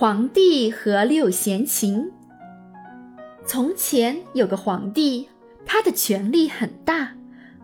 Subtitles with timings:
[0.00, 2.12] 皇帝和六弦琴。
[3.44, 5.28] 从前有个皇帝，
[5.66, 7.14] 他的权力很大，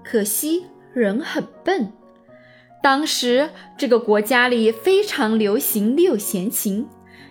[0.03, 1.93] 可惜人很笨。
[2.83, 6.89] 当时这个国家里非常流行六弦琴，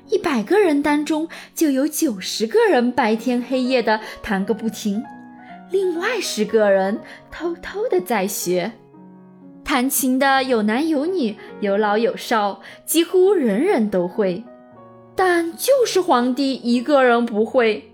[0.08, 5.04] 一百个人当中就有九十个人白天黑夜的弹个不停，
[5.70, 6.98] 另外十个人
[7.30, 8.72] 偷偷的在学。
[9.66, 14.42] 弹琴的有男有女，有老有少，几乎人人都会。
[15.16, 17.92] 但就是皇帝一个人不会，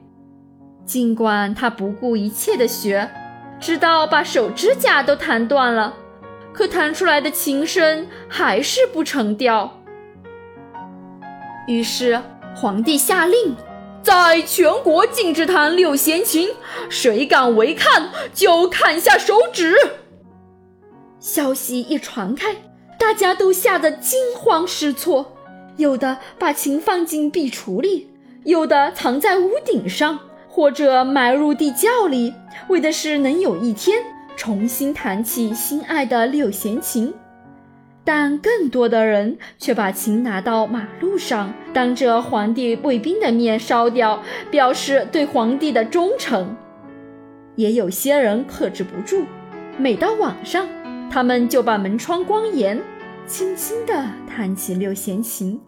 [0.86, 3.10] 尽管他不顾一切的学，
[3.60, 5.96] 直到把手指甲都弹断了，
[6.54, 9.82] 可弹出来的琴声还是不成调。
[11.68, 12.22] 于是
[12.56, 13.56] 皇帝下令，
[14.02, 16.50] 在全国禁止弹六弦琴，
[16.90, 19.76] 谁敢违抗，就砍下手指。
[21.20, 22.56] 消息一传开，
[22.98, 25.36] 大家都吓得惊慌失措。
[25.80, 28.10] 有的把琴放进壁橱里，
[28.44, 32.34] 有的藏在屋顶上，或者埋入地窖里，
[32.68, 33.98] 为的是能有一天
[34.36, 37.14] 重新弹起心爱的六弦琴。
[38.04, 46.58] 但更多的人却把琴拿到马路上，当着皇帝卫兵的面烧掉，表示对皇帝的忠诚。
[47.56, 49.24] 也有些人克制不住，
[49.78, 50.68] 每到晚上，
[51.10, 52.82] 他们就把门窗关严，
[53.28, 55.60] 轻轻地弹起六弦琴。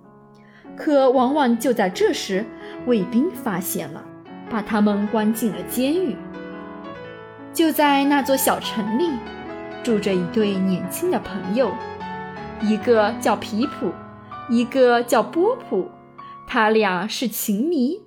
[0.75, 2.45] 可往往就在这时，
[2.85, 4.03] 卫兵发现了，
[4.49, 6.15] 把他们关进了监狱。
[7.53, 9.09] 就在那座小城里，
[9.83, 11.71] 住着一对年轻的朋友，
[12.61, 13.91] 一个叫皮普，
[14.49, 15.89] 一个叫波普。
[16.47, 17.99] 他俩是琴迷，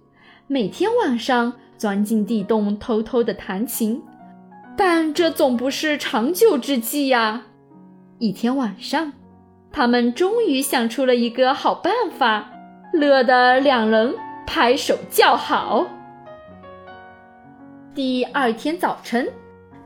[0.47, 4.03] 每天晚上钻进地洞偷偷的弹琴。
[4.77, 7.43] 但这总不是长久之计呀！
[8.19, 9.13] 一天晚上，
[9.71, 12.51] 他们终于想出了一个好办法。
[12.95, 14.15] 乐得两人
[14.47, 15.85] 拍手叫好。
[17.93, 19.29] 第二天早晨，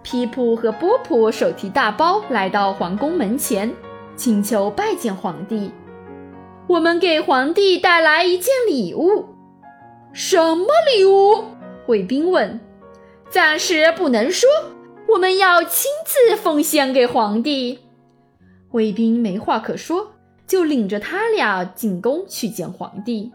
[0.03, 3.75] 皮普和波普手提大包来到皇宫门前，
[4.15, 5.73] 请求拜见皇帝。
[6.67, 9.25] 我们给皇帝带来一件礼物。
[10.13, 11.45] 什么礼物？
[11.87, 12.61] 卫兵问。
[13.31, 14.49] 暂时不能说，
[15.09, 17.79] 我们要亲自奉献给皇帝。
[18.73, 20.13] 卫兵没话可说。
[20.49, 23.31] 就领着他俩进宫去见皇帝。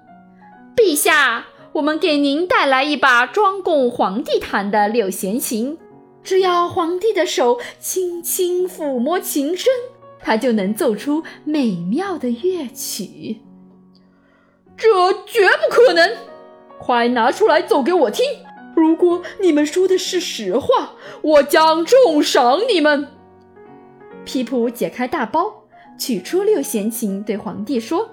[0.75, 5.78] 陛下，我们给您带来一把专供皇帝弹的六弦琴，
[6.24, 9.72] 只要皇帝的手轻轻抚摸琴身，
[10.19, 13.38] 他就能奏出美妙的乐曲。
[14.75, 16.18] 这绝不可能！
[16.80, 18.25] 快拿出来奏给我听！
[18.75, 23.07] 如果你们说的是实话，我将重赏你们。
[24.25, 25.62] 皮普解开大包。
[25.97, 28.09] 取出六弦琴，对皇帝说：“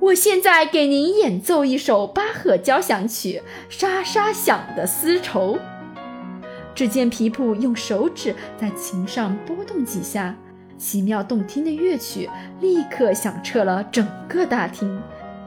[0.00, 5.58] 我现在给您演奏一首巴赫交响曲，沙沙响的丝绸。”
[6.74, 10.34] 只见皮普用手指在琴上拨动几下，
[10.78, 12.28] 奇妙动听的乐曲
[12.60, 15.00] 立刻响彻了整个大厅，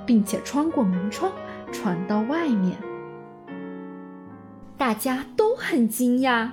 [0.06, 1.32] 并且穿过门窗
[1.72, 2.78] 传到外面。
[4.78, 6.50] 大家都很惊讶。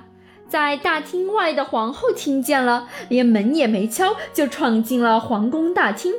[0.51, 6.13] 在大厅外的皇后听见了，连门也没敲，就闯进了皇宫大厅。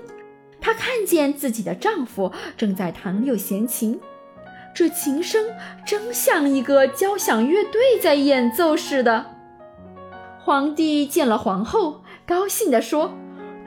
[0.58, 4.00] 她看见自己的丈夫正在弹六弦琴，
[4.74, 5.44] 这琴声
[5.84, 9.26] 真像一个交响乐队在演奏似的。
[10.42, 13.12] 皇帝见了皇后，高兴地说：“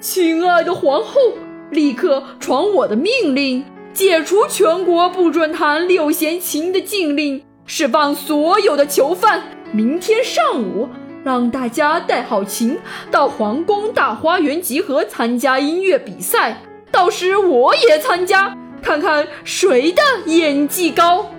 [0.01, 1.33] 亲爱的皇后，
[1.69, 9.43] 立刻传我的命令，解除全国不准弹六弦琴的禁令，释放所有的囚犯。”
[9.73, 10.87] 明天上午，
[11.23, 12.79] 让大家带好琴
[13.11, 16.61] 到皇宫大花园集合参加音乐比赛。
[16.91, 21.29] 到时我也参加，看看谁的演技高。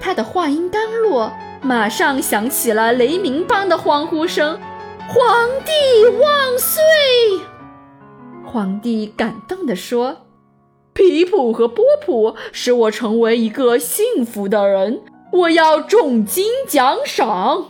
[0.00, 4.58] 他的话音刚落，马上响起了雷鸣般的欢呼声
[5.06, 6.82] ：“皇帝万岁！”
[8.44, 10.26] 皇帝感动地说
[10.92, 17.66] ：“皮普和波普使我成为一个幸福的人。”我要重金奖赏，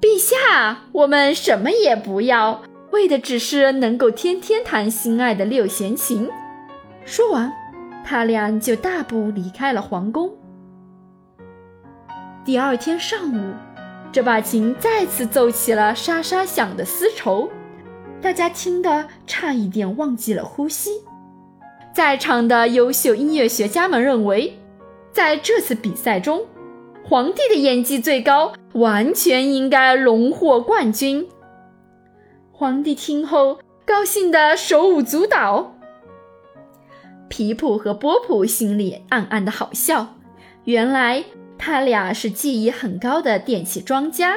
[0.00, 6.28] 陛下，我们什么也不要，为的只是能够天天弹心爱的六弦琴。
[7.04, 7.52] 说完，
[8.04, 10.32] 他俩就大步离开了皇宫。
[12.44, 13.54] 第二天上午，
[14.10, 17.48] 这把琴再次奏起了沙沙响的丝绸，
[18.20, 20.90] 大家听得差一点忘记了呼吸。
[21.94, 24.58] 在场的优秀音乐学家们认为。
[25.14, 26.44] 在这次比赛中，
[27.04, 31.28] 皇帝的演技最高，完全应该荣获冠军。
[32.50, 35.76] 皇帝听后高兴得手舞足蹈。
[37.28, 40.16] 皮普和波普心里暗暗的好笑。
[40.64, 41.24] 原来
[41.56, 44.36] 他俩是技艺很高的电器庄家，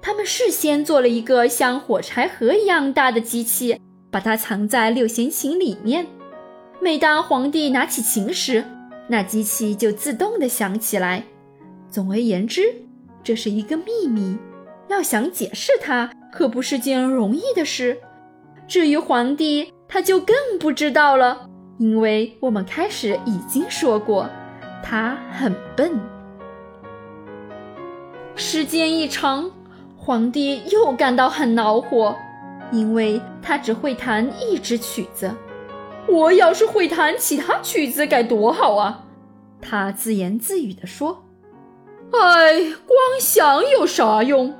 [0.00, 6.06] 他们事先做了一个像火柴盒一样大的机器，把它藏在六弦琴里面。
[6.80, 8.64] 每当皇帝拿起琴时，
[9.12, 11.24] 那机器就自动的响起来。
[11.90, 12.62] 总而言之，
[13.22, 14.38] 这是一个秘密，
[14.88, 17.98] 要想解释它，可不是件容易的事。
[18.66, 24.30] 至于皇帝，他就更不知道了，因为我们开始已经说过，
[24.82, 25.92] 他很笨。
[28.34, 29.50] 时间一长，
[29.94, 32.16] 皇帝又感到很恼火，
[32.72, 35.30] 因为他只会弹一支曲子。
[36.12, 39.04] 我要是会弹其他曲子该多好啊！
[39.62, 41.24] 他自言自语地说
[42.12, 44.54] ：“哎，光想有啥用？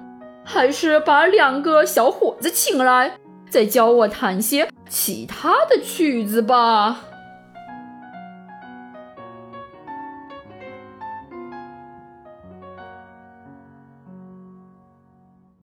[0.45, 3.19] 还是把两个小伙子请来，
[3.51, 7.05] 再教我弹些其他的曲子吧。”